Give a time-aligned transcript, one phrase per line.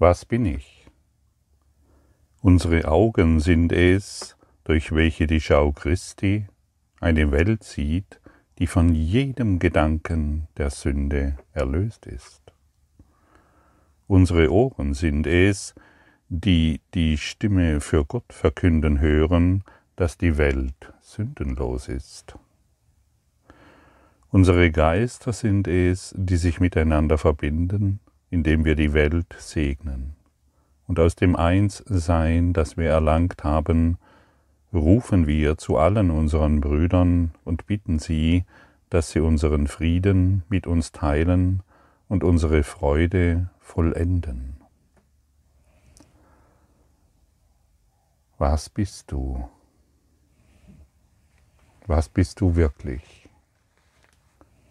[0.00, 0.86] Was bin ich?
[2.40, 6.46] Unsere Augen sind es, durch welche die Schau Christi
[7.00, 8.20] eine Welt sieht,
[8.60, 12.42] die von jedem Gedanken der Sünde erlöst ist.
[14.06, 15.74] Unsere Ohren sind es,
[16.28, 19.64] die die Stimme für Gott verkünden hören,
[19.96, 22.38] dass die Welt sündenlos ist.
[24.30, 27.98] Unsere Geister sind es, die sich miteinander verbinden,
[28.30, 30.14] indem wir die Welt segnen.
[30.86, 33.98] Und aus dem Einssein, das wir erlangt haben,
[34.72, 38.44] rufen wir zu allen unseren Brüdern und bitten sie,
[38.90, 41.62] dass sie unseren Frieden mit uns teilen
[42.08, 44.56] und unsere Freude vollenden.
[48.38, 49.48] Was bist du?
[51.86, 53.28] Was bist du wirklich?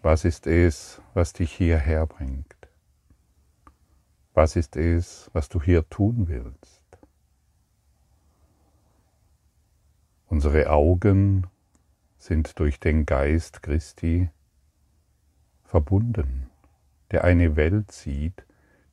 [0.02, 2.57] Was ist es, was dich hierher bringt?
[4.38, 6.84] Was ist es, was du hier tun willst?
[10.28, 11.48] Unsere Augen
[12.18, 14.30] sind durch den Geist Christi
[15.64, 16.50] verbunden,
[17.10, 18.46] der eine Welt sieht,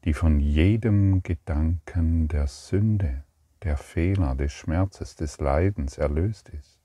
[0.04, 3.24] die von jedem Gedanken der Sünde,
[3.62, 6.82] der Fehler, des Schmerzes, des Leidens erlöst ist.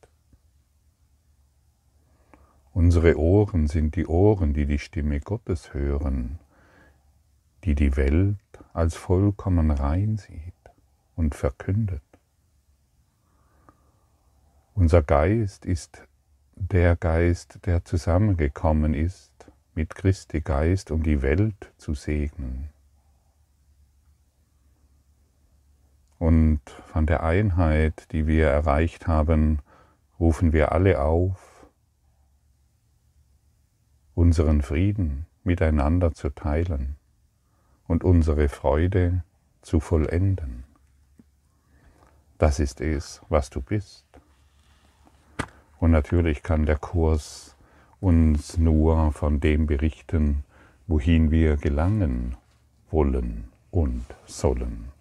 [2.74, 6.38] Unsere Ohren sind die Ohren, die die Stimme Gottes hören,
[7.64, 8.38] die die Welt
[8.72, 10.54] als vollkommen rein sieht
[11.16, 12.02] und verkündet.
[14.74, 16.06] Unser Geist ist
[16.54, 19.32] der Geist, der zusammengekommen ist
[19.74, 22.70] mit Christi Geist, um die Welt zu segnen.
[26.18, 26.60] Und
[26.92, 29.60] von der Einheit, die wir erreicht haben,
[30.18, 31.66] rufen wir alle auf,
[34.14, 36.99] unseren Frieden miteinander zu teilen
[37.90, 39.24] und unsere Freude
[39.62, 40.62] zu vollenden.
[42.38, 44.06] Das ist es, was du bist.
[45.80, 47.56] Und natürlich kann der Kurs
[48.00, 50.44] uns nur von dem berichten,
[50.86, 52.36] wohin wir gelangen
[52.92, 54.92] wollen und sollen.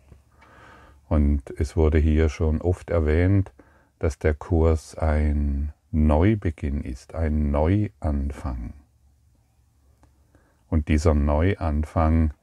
[1.07, 3.53] Und es wurde hier schon oft erwähnt,
[3.99, 8.73] dass der Kurs ein Neubeginn ist, ein Neuanfang.
[10.69, 12.33] Und dieser Neuanfang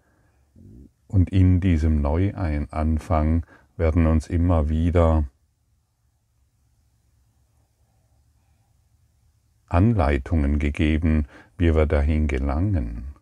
[1.08, 3.44] und in diesem Neuanfang
[3.76, 5.24] werden uns immer wieder
[9.68, 11.26] Anleitungen gegeben,
[11.58, 13.14] wie wir dahin gelangen.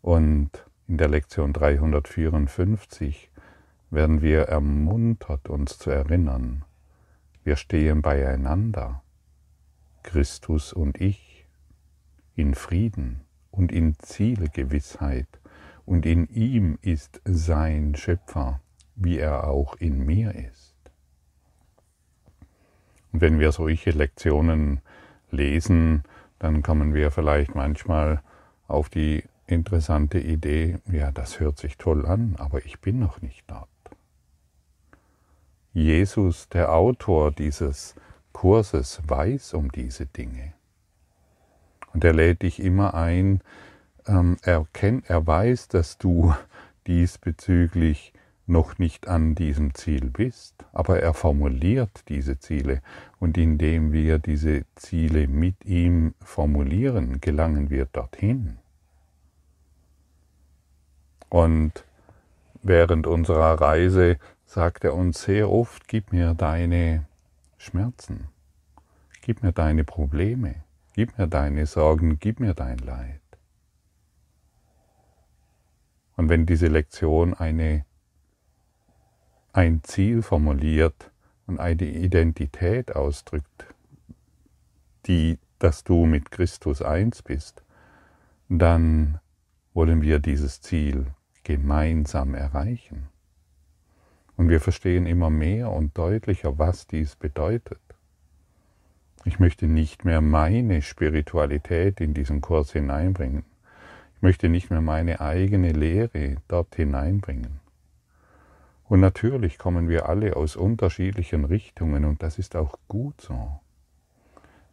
[0.00, 0.50] Und
[0.86, 3.30] in der Lektion 354
[3.90, 6.64] werden wir ermuntert, uns zu erinnern,
[7.44, 9.02] wir stehen beieinander,
[10.02, 11.46] Christus und ich,
[12.34, 15.26] in Frieden und in Zielgewissheit
[15.88, 18.60] und in ihm ist sein Schöpfer,
[18.94, 20.74] wie er auch in mir ist.
[23.10, 24.82] Und wenn wir solche Lektionen
[25.30, 26.02] lesen,
[26.38, 28.20] dann kommen wir vielleicht manchmal
[28.66, 33.44] auf die interessante Idee, ja, das hört sich toll an, aber ich bin noch nicht
[33.50, 33.68] dort.
[35.72, 37.94] Jesus, der Autor dieses
[38.32, 40.52] Kurses, weiß um diese Dinge.
[41.94, 43.40] Und er lädt dich immer ein,
[44.08, 46.34] ähm, er, kennt, er weiß, dass du
[46.86, 48.12] diesbezüglich
[48.48, 52.80] noch nicht an diesem Ziel bist, aber er formuliert diese Ziele
[53.20, 58.56] und indem wir diese Ziele mit ihm formulieren, gelangen wir dorthin.
[61.28, 61.84] Und
[62.62, 67.04] während unserer Reise sagt er uns sehr oft, gib mir deine
[67.58, 68.28] Schmerzen,
[69.20, 70.54] gib mir deine Probleme,
[70.94, 73.17] gib mir deine Sorgen, gib mir dein Leid.
[76.18, 77.84] Und wenn diese Lektion eine,
[79.52, 81.12] ein Ziel formuliert
[81.46, 83.66] und eine Identität ausdrückt,
[85.06, 87.62] die, dass du mit Christus eins bist,
[88.48, 89.20] dann
[89.74, 91.06] wollen wir dieses Ziel
[91.44, 93.06] gemeinsam erreichen.
[94.36, 97.80] Und wir verstehen immer mehr und deutlicher, was dies bedeutet.
[99.24, 103.44] Ich möchte nicht mehr meine Spiritualität in diesen Kurs hineinbringen.
[104.18, 107.60] Ich möchte nicht mehr meine eigene Lehre dort hineinbringen.
[108.88, 113.60] Und natürlich kommen wir alle aus unterschiedlichen Richtungen und das ist auch gut so.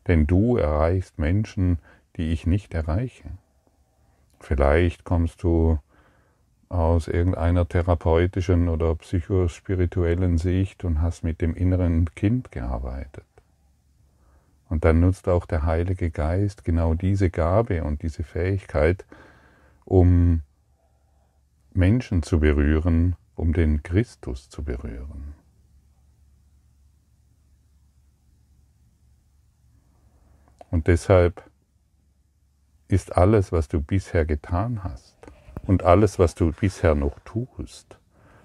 [0.07, 1.77] Denn du erreichst Menschen,
[2.15, 3.29] die ich nicht erreiche.
[4.39, 5.77] Vielleicht kommst du
[6.67, 13.25] aus irgendeiner therapeutischen oder psychospirituellen Sicht und hast mit dem inneren Kind gearbeitet.
[14.69, 19.05] Und dann nutzt auch der Heilige Geist genau diese Gabe und diese Fähigkeit,
[19.85, 20.41] um
[21.73, 25.35] Menschen zu berühren, um den Christus zu berühren.
[30.71, 31.49] Und deshalb
[32.87, 35.15] ist alles, was du bisher getan hast
[35.63, 37.99] und alles, was du bisher noch tust,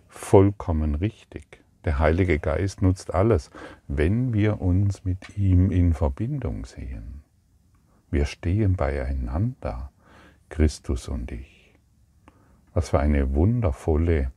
[0.09, 1.63] vollkommen richtig.
[1.85, 3.51] Der Heilige Geist nutzt alles,
[3.89, 7.23] wenn wir uns mit ihm in Verbindung sehen.
[8.11, 9.91] Wir stehen beieinander,
[10.51, 11.75] Christus und ich.
[12.75, 14.33] Was für eine wundervolle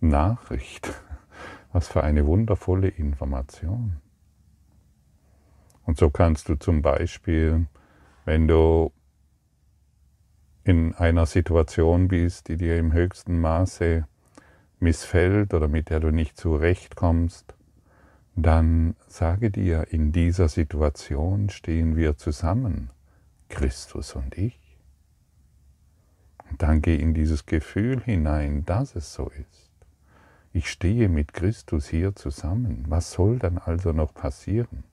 [0.00, 0.90] Nachricht,
[1.72, 4.00] was für eine wundervolle Information.
[5.84, 7.66] Und so kannst du zum Beispiel,
[8.24, 8.92] wenn du
[10.64, 14.06] in einer Situation bist, die dir im höchsten Maße
[14.78, 17.54] missfällt oder mit der du nicht zurechtkommst,
[18.36, 22.90] dann sage dir, in dieser Situation stehen wir zusammen,
[23.50, 24.58] Christus und ich.
[26.48, 29.70] Und dann geh in dieses Gefühl hinein, dass es so ist.
[30.52, 32.84] Ich stehe mit Christus hier zusammen.
[32.88, 34.84] Was soll dann also noch passieren?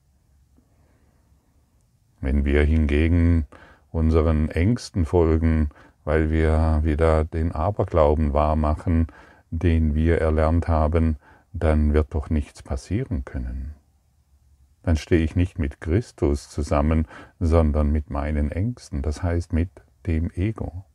[2.20, 3.46] Wenn wir hingegen
[3.90, 5.70] unseren Ängsten folgen,
[6.04, 9.08] weil wir wieder den Aberglauben wahrmachen,
[9.50, 11.16] den wir erlernt haben,
[11.52, 13.74] dann wird doch nichts passieren können.
[14.88, 17.06] Dann stehe ich nicht mit Christus zusammen,
[17.38, 19.68] sondern mit meinen Ängsten, das heißt mit
[20.06, 20.86] dem Ego.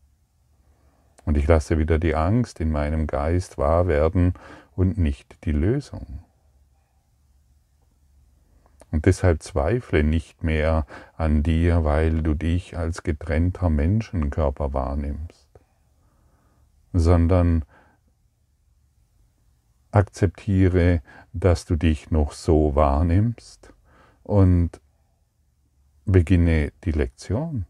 [1.26, 4.34] Und ich lasse wieder die Angst in meinem Geist wahr werden
[4.76, 6.24] und nicht die Lösung.
[8.90, 15.48] Und deshalb zweifle nicht mehr an dir, weil du dich als getrennter Menschenkörper wahrnimmst,
[16.94, 17.64] sondern
[19.92, 23.73] akzeptiere, dass du dich noch so wahrnimmst
[24.24, 24.82] und
[26.06, 27.66] beginne die Lektion,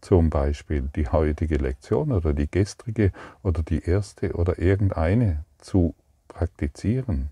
[0.00, 3.12] zum Beispiel die heutige Lektion oder die gestrige
[3.42, 5.94] oder die erste oder irgendeine zu
[6.28, 7.30] praktizieren.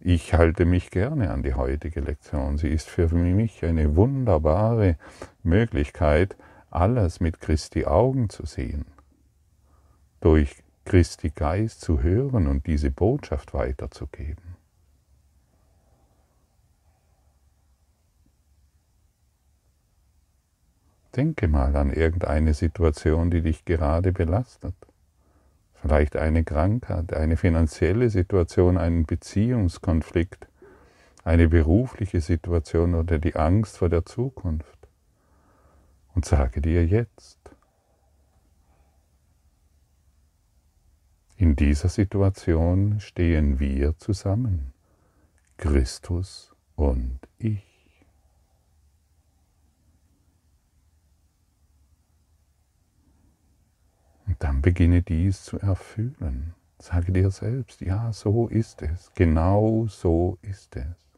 [0.00, 2.58] Ich halte mich gerne an die heutige Lektion.
[2.58, 4.96] Sie ist für mich eine wunderbare
[5.42, 6.36] Möglichkeit,
[6.70, 8.84] alles mit Christi Augen zu sehen,
[10.20, 14.45] durch Christi Geist zu hören und diese Botschaft weiterzugeben.
[21.16, 24.74] Denke mal an irgendeine Situation, die dich gerade belastet
[25.86, 30.48] vielleicht eine Krankheit, eine finanzielle Situation, einen Beziehungskonflikt,
[31.24, 34.66] eine berufliche Situation oder die Angst vor der Zukunft.
[36.14, 37.38] Und sage dir jetzt,
[41.36, 44.72] in dieser Situation stehen wir zusammen,
[45.58, 47.75] Christus und ich.
[54.36, 56.52] Und dann beginne dies zu erfüllen.
[56.78, 61.08] Sage dir selbst, ja, so ist es, genau so ist es.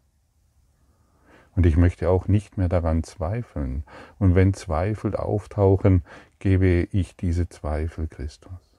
[1.57, 3.83] Und ich möchte auch nicht mehr daran zweifeln.
[4.21, 6.05] Und wenn Zweifel auftauchen,
[6.39, 8.79] gebe ich diese Zweifel Christus.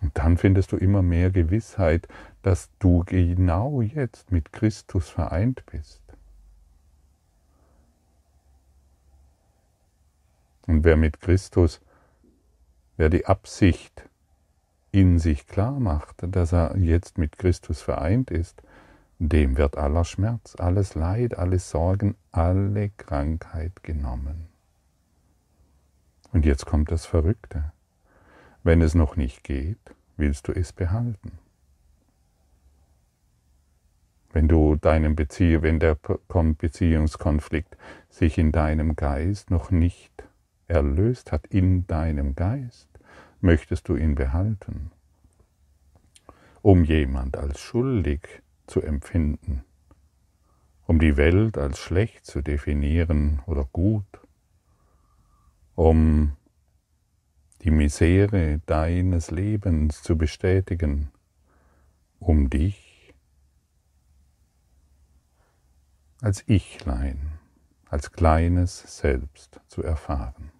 [0.00, 2.08] Und dann findest du immer mehr Gewissheit,
[2.42, 6.02] dass du genau jetzt mit Christus vereint bist.
[10.66, 11.80] Und wer mit Christus,
[12.96, 14.08] wer die Absicht
[14.92, 18.62] in sich klar macht, dass er jetzt mit Christus vereint ist,
[19.18, 24.48] dem wird aller Schmerz, alles Leid, alle Sorgen, alle Krankheit genommen.
[26.32, 27.72] Und jetzt kommt das Verrückte.
[28.62, 29.78] Wenn es noch nicht geht,
[30.16, 31.38] willst du es behalten.
[34.32, 35.96] Wenn du deinem Beziehung, wenn der
[36.28, 37.76] Beziehungskonflikt
[38.08, 40.09] sich in deinem Geist noch nicht
[40.70, 42.88] erlöst hat in deinem Geist,
[43.40, 44.92] möchtest du ihn behalten,
[46.62, 49.64] um jemand als schuldig zu empfinden,
[50.86, 54.20] um die Welt als schlecht zu definieren oder gut,
[55.74, 56.36] um
[57.62, 61.10] die Misere deines Lebens zu bestätigen,
[62.18, 63.14] um dich
[66.22, 67.32] als Ichlein,
[67.88, 70.52] als kleines Selbst zu erfahren.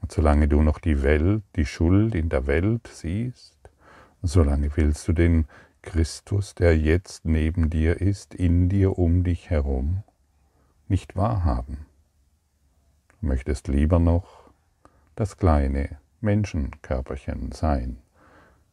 [0.00, 3.58] Und solange du noch die Welt, die Schuld in der Welt siehst,
[4.22, 5.46] solange willst du den
[5.82, 10.02] Christus, der jetzt neben dir ist, in dir, um dich herum,
[10.88, 11.86] nicht wahrhaben.
[13.20, 14.50] Du möchtest lieber noch
[15.16, 17.98] das kleine Menschenkörperchen sein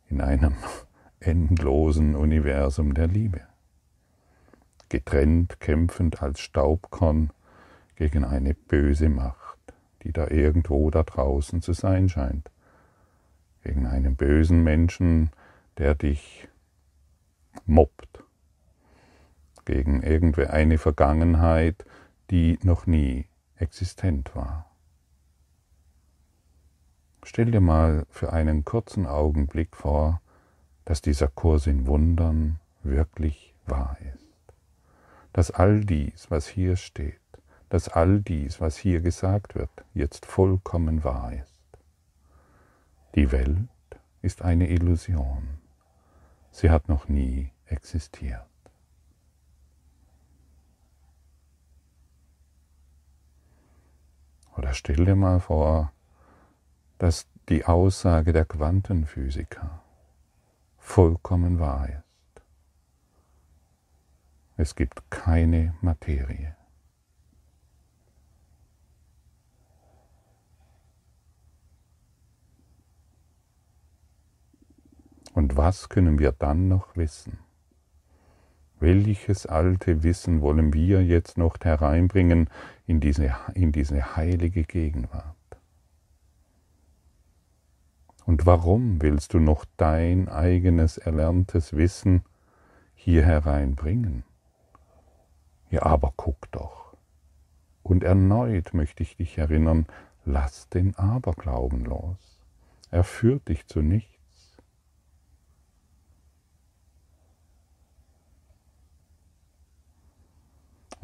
[0.10, 0.56] in einem
[1.20, 3.42] endlosen Universum der Liebe,
[4.90, 7.32] getrennt kämpfend als Staubkorn
[7.96, 9.45] gegen eine böse Macht
[10.06, 12.52] die da irgendwo da draußen zu sein scheint.
[13.64, 15.32] Gegen einen bösen Menschen,
[15.80, 16.48] der dich
[17.66, 18.24] mobbt.
[19.66, 21.84] Gegen irgendeine Vergangenheit,
[22.30, 23.26] die noch nie
[23.58, 24.70] existent war.
[27.24, 30.22] Stell dir mal für einen kurzen Augenblick vor,
[30.86, 34.28] dass dieser Kurs in Wundern wirklich wahr ist.
[35.34, 37.20] Dass all dies, was hier steht,
[37.76, 41.60] dass all dies, was hier gesagt wird, jetzt vollkommen wahr ist.
[43.16, 43.68] Die Welt
[44.22, 45.58] ist eine Illusion.
[46.52, 48.48] Sie hat noch nie existiert.
[54.56, 55.92] Oder stell dir mal vor,
[56.98, 59.82] dass die Aussage der Quantenphysiker
[60.78, 62.42] vollkommen wahr ist.
[64.56, 66.55] Es gibt keine Materie.
[75.36, 77.40] Und was können wir dann noch wissen?
[78.80, 82.50] Welches alte Wissen wollen wir jetzt noch hereinbringen
[82.88, 85.36] in diese, in diese heilige Gegenwart?
[88.26, 92.24] Und warum willst du noch dein eigenes erlerntes Wissen
[92.94, 94.24] hier hereinbringen?
[95.70, 96.96] Ja, aber guck doch.
[97.84, 99.86] Und erneut möchte ich dich erinnern,
[100.24, 102.40] lass den Aberglauben los.
[102.90, 104.15] Er führt dich zu nichts.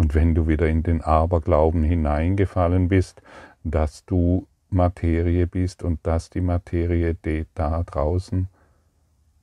[0.02, 3.22] Und wenn du wieder in den Aberglauben hineingefallen bist,
[3.64, 7.16] dass du Materie bist und dass die Materie
[7.54, 8.48] da draußen,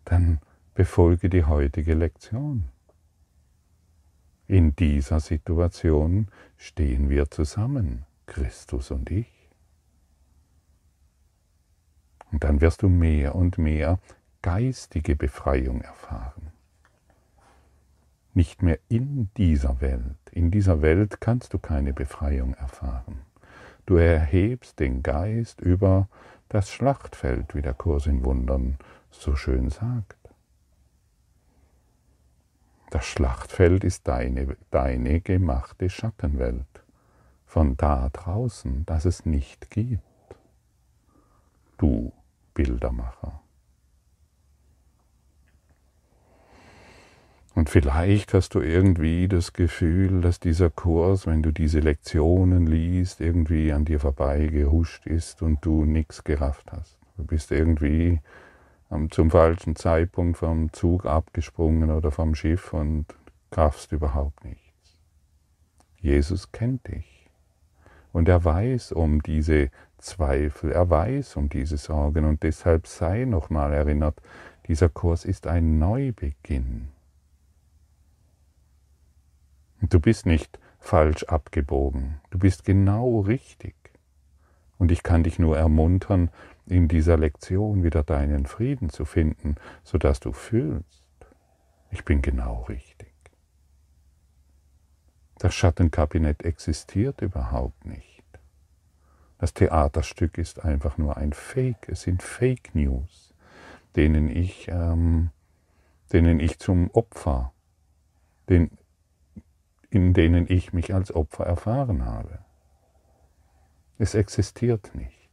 [0.05, 0.41] dann
[0.75, 2.65] befolge die heutige Lektion.
[4.49, 9.31] In dieser Situation stehen wir zusammen, Christus und ich.
[12.33, 14.01] Und dann wirst du mehr und mehr
[14.43, 16.48] geistige Befreiung erfahren.
[18.39, 20.17] Nicht mehr in dieser Welt.
[20.31, 23.23] In dieser Welt kannst du keine Befreiung erfahren.
[23.85, 26.09] Du erhebst den Geist über
[26.49, 28.79] das Schlachtfeld, wie der Kurs in Wundern
[29.11, 30.17] so schön sagt.
[32.91, 36.85] Das Schlachtfeld ist deine, deine gemachte Schattenwelt,
[37.45, 40.05] von da draußen, das es nicht gibt.
[41.77, 42.13] Du
[42.55, 43.41] Bildermacher.
[47.59, 53.21] Und vielleicht hast du irgendwie das Gefühl, dass dieser Kurs, wenn du diese Lektionen liest,
[53.21, 56.97] irgendwie an dir vorbeigehuscht ist und du nichts gerafft hast.
[57.17, 58.21] Du bist irgendwie
[59.11, 63.07] zum falschen Zeitpunkt vom Zug abgesprungen oder vom Schiff und
[63.51, 65.01] kraftst überhaupt nichts.
[66.01, 67.29] Jesus kennt dich
[68.13, 73.73] und er weiß um diese Zweifel, er weiß um diese Sorgen und deshalb sei nochmal
[73.73, 74.23] erinnert,
[74.69, 76.93] dieser Kurs ist ein Neubeginn.
[79.81, 83.75] Du bist nicht falsch abgebogen, du bist genau richtig.
[84.79, 86.31] Und ich kann dich nur ermuntern,
[86.67, 91.05] in dieser Lektion wieder deinen Frieden zu finden, sodass du fühlst,
[91.91, 93.13] ich bin genau richtig.
[95.39, 98.25] Das Schattenkabinett existiert überhaupt nicht.
[99.39, 103.35] Das Theaterstück ist einfach nur ein Fake, es sind Fake News,
[103.95, 105.31] denen ich, ähm,
[106.13, 107.53] denen ich zum Opfer,
[108.49, 108.78] den,
[109.91, 112.39] in denen ich mich als Opfer erfahren habe.
[113.99, 115.29] Es existiert nicht.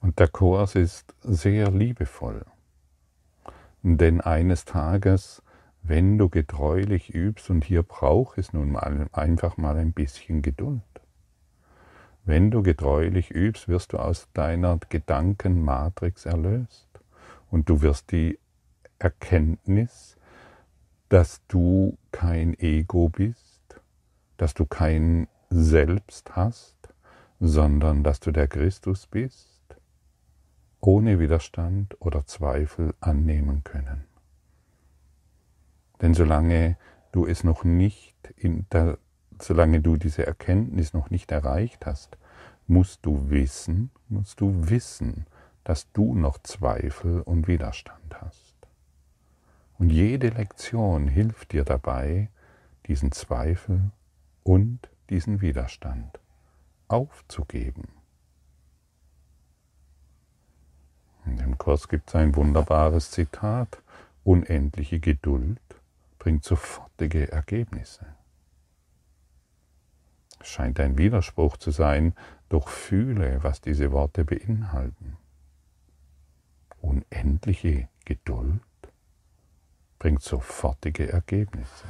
[0.00, 2.44] Und der Kurs ist sehr liebevoll.
[3.82, 5.42] Denn eines Tages,
[5.82, 10.82] wenn du getreulich übst, und hier braucht es nun mal einfach mal ein bisschen Geduld,
[12.24, 16.86] wenn du getreulich übst, wirst du aus deiner Gedankenmatrix erlöst
[17.50, 18.38] und du wirst die
[18.98, 20.17] Erkenntnis
[21.08, 23.80] dass du kein Ego bist,
[24.36, 26.76] dass du kein Selbst hast,
[27.40, 29.76] sondern dass du der Christus bist,
[30.80, 34.04] ohne Widerstand oder Zweifel annehmen können.
[36.00, 36.76] Denn solange
[37.12, 38.16] du es noch nicht
[38.72, 38.98] der,
[39.40, 42.18] solange du diese Erkenntnis noch nicht erreicht hast,
[42.66, 45.26] musst du wissen, musst du wissen,
[45.64, 48.47] dass du noch Zweifel und Widerstand hast.
[49.78, 52.28] Und jede Lektion hilft dir dabei,
[52.86, 53.90] diesen Zweifel
[54.42, 56.18] und diesen Widerstand
[56.88, 57.88] aufzugeben.
[61.26, 63.82] In dem Kurs gibt es ein wunderbares Zitat,
[64.24, 65.60] unendliche Geduld
[66.18, 68.06] bringt sofortige Ergebnisse.
[70.40, 72.14] Es scheint ein Widerspruch zu sein,
[72.48, 75.16] doch fühle, was diese Worte beinhalten.
[76.80, 78.60] Unendliche Geduld
[79.98, 81.86] bringt sofortige Ergebnisse.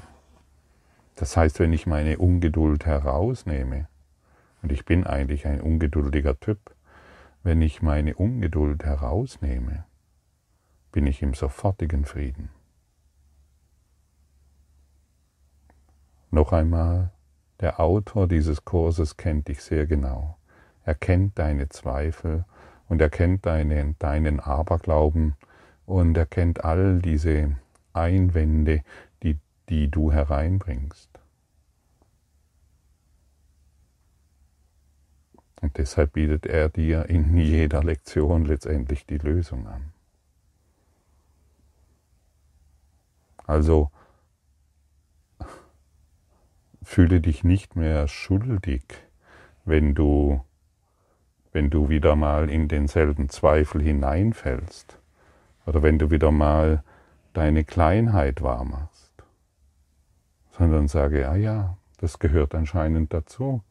[1.17, 3.89] Das heißt, wenn ich meine Ungeduld herausnehme,
[4.63, 6.59] und ich bin eigentlich ein ungeduldiger Typ,
[7.43, 9.85] wenn ich meine Ungeduld herausnehme,
[10.93, 12.51] bin ich im sofortigen Frieden.
[16.31, 17.11] Noch einmal,
[17.61, 20.37] der Autor dieses Kurses kennt dich sehr genau.
[20.85, 22.45] Er kennt deine Zweifel
[22.89, 25.35] und er kennt deine, deinen Aberglauben
[25.87, 27.57] und er kennt all diese
[27.93, 28.83] Einwände,
[29.23, 31.11] die, die du hereinbringst.
[35.61, 39.93] Und deshalb bietet er dir in jeder Lektion letztendlich die Lösung an.
[43.45, 43.91] Also
[46.83, 48.83] fühle dich nicht mehr schuldig,
[49.65, 50.45] wenn du,
[51.53, 54.99] wenn du wieder mal in denselben Zweifel hineinfällst
[55.67, 56.85] oder wenn du wieder mal
[57.39, 59.13] deine Kleinheit wahrmachst,
[60.51, 63.63] sondern sage, ah ja, das gehört anscheinend dazu.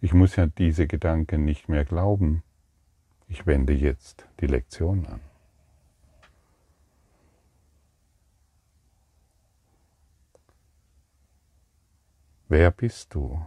[0.00, 2.42] Ich muss ja diese Gedanken nicht mehr glauben.
[3.28, 5.20] Ich wende jetzt die Lektion an.
[12.48, 13.44] Wer bist du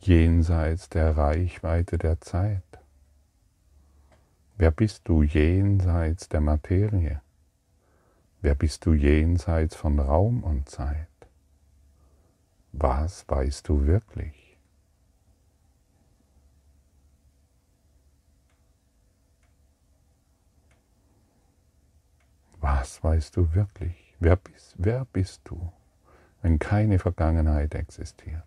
[0.00, 2.64] jenseits der Reichweite der Zeit?
[4.56, 7.20] Wer bist du jenseits der Materie?
[8.40, 11.08] Wer bist du jenseits von Raum und Zeit?
[12.72, 14.56] Was weißt du wirklich?
[22.60, 24.14] Was weißt du wirklich?
[24.20, 25.72] Wer bist, wer bist du,
[26.42, 28.42] wenn keine Vergangenheit existiert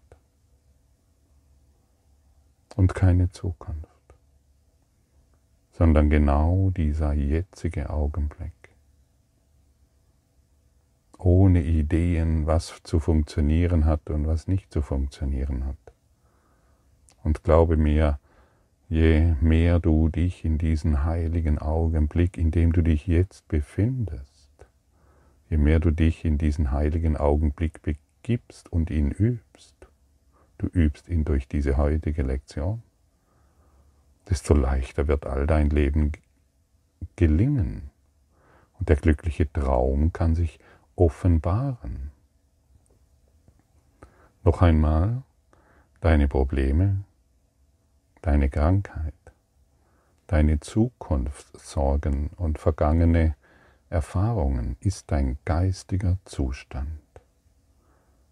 [2.78, 3.88] und keine Zukunft,
[5.72, 8.61] sondern genau dieser jetzige Augenblick?
[11.24, 15.78] Ohne Ideen, was zu funktionieren hat und was nicht zu funktionieren hat.
[17.24, 18.20] Und glaube mir,
[18.90, 24.50] je mehr du dich in diesen heiligen Augenblick, in dem du dich jetzt befindest,
[25.48, 29.76] je mehr du dich in diesen heiligen Augenblick begibst und ihn übst,
[30.58, 32.82] du übst ihn durch diese heutige Lektion,
[34.28, 36.14] desto leichter wird all dein Leben
[37.16, 37.92] gelingen.
[38.80, 40.60] Und der glückliche Traum kann sich
[41.02, 42.12] offenbaren.
[44.44, 45.24] Noch einmal,
[46.00, 47.04] deine Probleme,
[48.22, 49.16] deine Krankheit,
[50.28, 53.36] deine Zukunftssorgen und vergangene
[53.90, 57.02] Erfahrungen ist dein geistiger Zustand.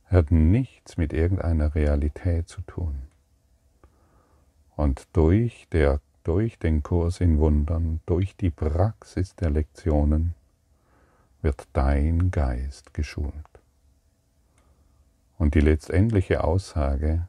[0.05, 3.01] Hat nichts mit irgendeiner Realität zu tun.
[4.75, 10.35] Und durch, der, durch den Kurs in Wundern, durch die Praxis der Lektionen,
[11.41, 13.33] wird dein Geist geschult.
[15.37, 17.27] Und die letztendliche Aussage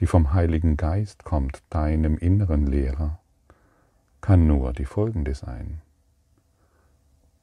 [0.00, 3.18] die vom Heiligen Geist kommt, deinem inneren Lehrer,
[4.20, 5.80] kann nur die folgende sein.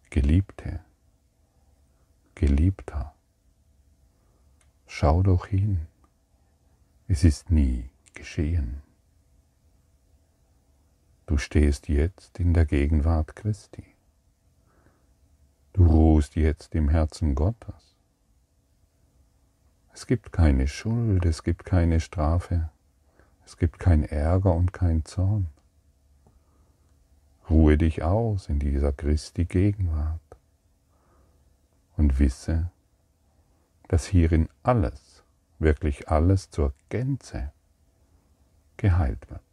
[0.10, 0.80] Geliebte,
[2.36, 3.14] Geliebter,
[4.86, 5.88] schau doch hin,
[7.08, 8.82] es ist nie geschehen.
[11.26, 13.93] Du stehst jetzt in der Gegenwart Christi.
[15.74, 17.96] Du ruhst jetzt im Herzen Gottes.
[19.92, 22.70] Es gibt keine Schuld, es gibt keine Strafe,
[23.44, 25.50] es gibt kein Ärger und kein Zorn.
[27.50, 30.20] Ruhe dich aus in dieser Christi Gegenwart
[31.98, 32.72] und wisse,
[33.88, 35.24] dass hierin alles,
[35.58, 37.52] wirklich alles zur Gänze
[38.78, 39.53] geheilt wird.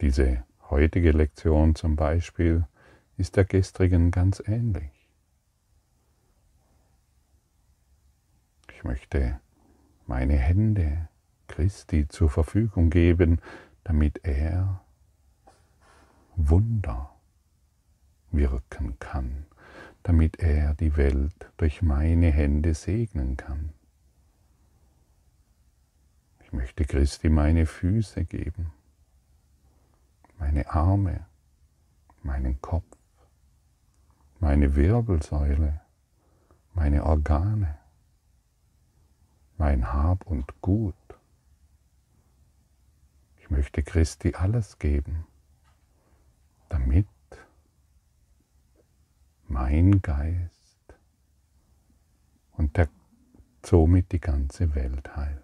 [0.00, 2.66] Diese heutige Lektion zum Beispiel
[3.16, 4.90] ist der gestrigen ganz ähnlich.
[8.72, 9.40] Ich möchte
[10.06, 11.08] meine Hände
[11.48, 13.40] Christi zur Verfügung geben,
[13.82, 14.80] damit er
[16.36, 17.10] Wunder
[18.30, 19.46] wirken kann,
[20.04, 23.72] damit er die Welt durch meine Hände segnen kann.
[26.44, 28.72] Ich möchte Christi meine Füße geben,
[30.38, 31.26] meine Arme,
[32.22, 32.96] meinen Kopf,
[34.40, 35.80] meine Wirbelsäule,
[36.74, 37.78] meine Organe,
[39.56, 40.94] mein Hab und Gut.
[43.36, 45.26] Ich möchte Christi alles geben,
[46.68, 47.06] damit
[49.48, 50.94] mein Geist
[52.52, 52.88] und der
[53.64, 55.42] somit die ganze Welt heilt.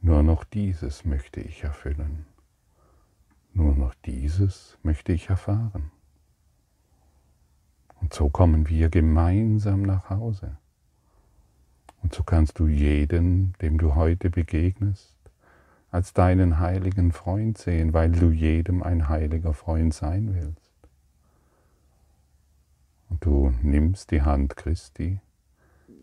[0.00, 2.26] Nur noch dieses möchte ich erfüllen.
[3.54, 5.90] Nur noch dieses möchte ich erfahren.
[8.00, 10.56] Und so kommen wir gemeinsam nach Hause.
[12.02, 15.16] Und so kannst du jeden, dem du heute begegnest,
[15.90, 20.72] als deinen heiligen Freund sehen, weil du jedem ein heiliger Freund sein willst.
[23.10, 25.20] Und du nimmst die Hand Christi,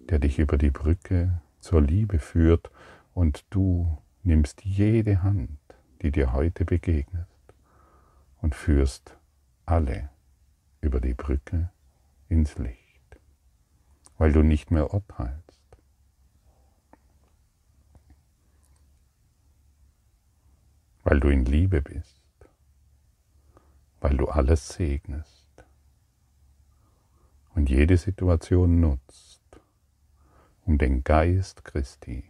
[0.09, 2.69] der dich über die Brücke zur Liebe führt,
[3.15, 5.57] und du nimmst jede Hand,
[6.01, 7.27] die dir heute begegnet,
[8.41, 9.15] und führst
[9.65, 10.09] alle
[10.81, 11.71] über die Brücke
[12.29, 13.19] ins Licht,
[14.17, 15.43] weil du nicht mehr urteilst.
[21.03, 22.21] Weil du in Liebe bist,
[23.99, 25.49] weil du alles segnest
[27.55, 29.41] und jede Situation nutzt,
[30.65, 32.23] um den Geist Christi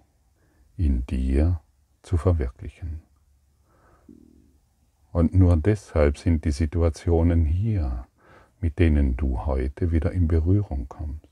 [0.77, 1.61] in dir
[2.01, 3.08] zu verwirklichen.
[5.19, 8.07] Und nur deshalb sind die Situationen hier,
[8.61, 11.27] mit denen du heute wieder in Berührung kommst.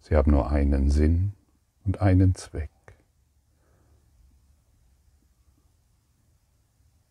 [0.00, 1.34] Sie haben nur einen Sinn
[1.84, 2.70] und einen Zweck.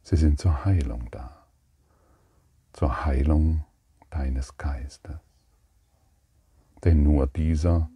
[0.01, 1.45] Sie sind zur Heilung da,
[2.71, 3.63] zur Heilung
[4.09, 5.19] deines Geistes.
[6.83, 7.91] Denn nur dieser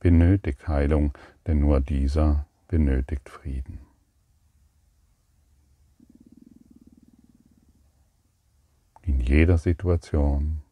[0.00, 1.12] benötigt Heilung,
[1.46, 3.85] denn nur dieser benötigt Frieden.
[9.06, 10.62] In jeder Situation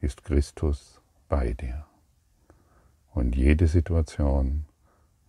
[0.00, 1.84] ist Christus bei dir.
[3.10, 4.66] Und jede Situation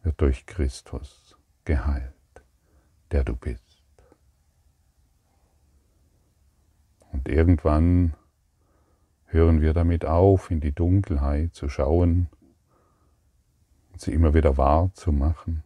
[0.04, 2.14] wird durch Christus geheilt,
[3.10, 3.64] der du bist.
[7.12, 8.14] Und irgendwann
[9.26, 12.30] hören wir damit auf, in die Dunkelheit zu schauen
[13.94, 15.64] und sie immer wieder wahr zu machen,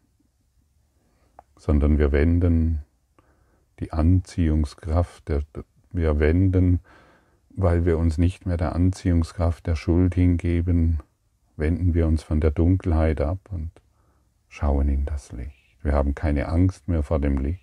[1.57, 2.81] sondern wir wenden
[3.81, 5.43] die Anziehungskraft der
[5.95, 6.79] wir wenden,
[7.49, 10.99] weil wir uns nicht mehr der Anziehungskraft der Schuld hingeben,
[11.57, 13.71] wenden wir uns von der Dunkelheit ab und
[14.49, 15.77] schauen in das Licht.
[15.81, 17.61] Wir haben keine Angst mehr vor dem Licht,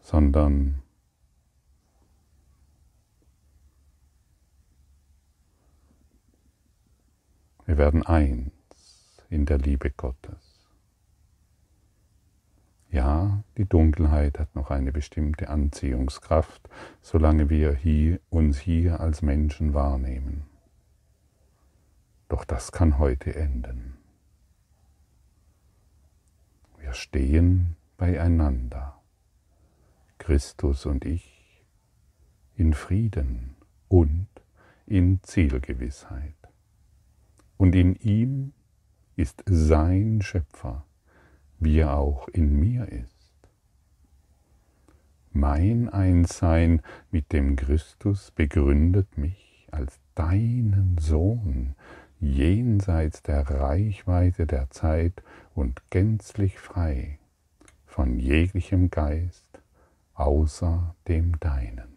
[0.00, 0.82] sondern
[7.64, 8.50] wir werden eins
[9.30, 10.49] in der Liebe Gottes.
[12.92, 16.68] Ja, die Dunkelheit hat noch eine bestimmte Anziehungskraft,
[17.02, 20.42] solange wir hier, uns hier als Menschen wahrnehmen.
[22.28, 23.96] Doch das kann heute enden.
[26.80, 29.00] Wir stehen beieinander,
[30.18, 31.64] Christus und ich,
[32.56, 33.54] in Frieden
[33.86, 34.26] und
[34.86, 36.34] in Zielgewissheit.
[37.56, 38.52] Und in ihm
[39.14, 40.84] ist sein Schöpfer
[41.60, 43.10] wie er auch in mir ist.
[45.32, 51.76] Mein Einssein mit dem Christus begründet mich als deinen Sohn
[52.18, 55.22] jenseits der Reichweite der Zeit
[55.54, 57.18] und gänzlich frei
[57.86, 59.46] von jeglichem Geist
[60.14, 61.96] außer dem deinen.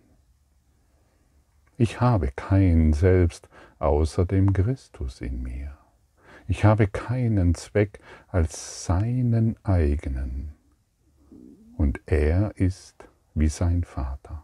[1.78, 3.50] Ich habe kein Selbst
[3.80, 5.78] außer dem Christus in mir.
[6.48, 10.54] Ich habe keinen Zweck als seinen eigenen.
[11.78, 14.44] Und er ist wie sein Vater.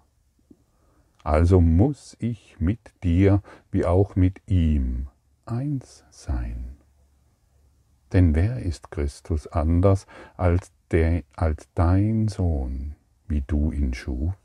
[1.23, 5.07] Also muss ich mit dir wie auch mit ihm
[5.45, 6.77] eins sein.
[8.13, 10.07] Denn wer ist Christus anders
[10.37, 12.95] als, der, als dein Sohn,
[13.27, 14.39] wie du ihn schufst?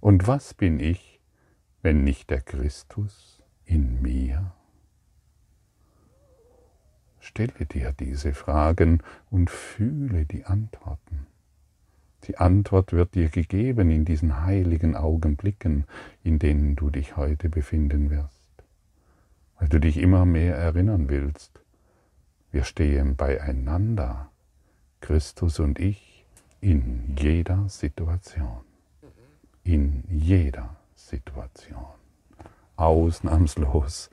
[0.00, 1.20] Und was bin ich,
[1.82, 4.55] wenn nicht der Christus in mir?
[7.26, 11.26] Stelle dir diese Fragen und fühle die Antworten.
[12.24, 15.84] Die Antwort wird dir gegeben in diesen heiligen Augenblicken,
[16.22, 18.64] in denen du dich heute befinden wirst,
[19.58, 21.60] weil du dich immer mehr erinnern willst.
[22.52, 24.30] Wir stehen beieinander,
[25.00, 26.24] Christus und ich,
[26.60, 28.60] in jeder Situation.
[29.64, 31.84] In jeder Situation.
[32.76, 34.10] Ausnahmslos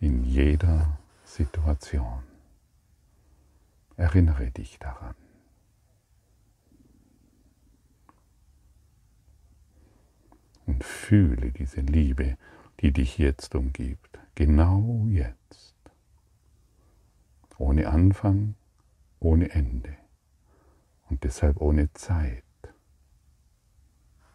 [0.00, 2.31] in jeder Situation.
[3.96, 5.14] Erinnere dich daran.
[10.66, 12.38] Und fühle diese Liebe,
[12.80, 15.74] die dich jetzt umgibt, genau jetzt.
[17.58, 18.54] Ohne Anfang,
[19.20, 19.96] ohne Ende
[21.08, 22.42] und deshalb ohne Zeit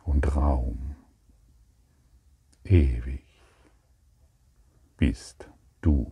[0.04, 0.96] und Raum.
[2.64, 3.26] ewig
[4.98, 5.50] bist
[5.82, 6.12] du.